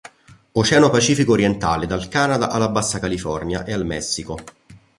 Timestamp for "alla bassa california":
2.49-3.65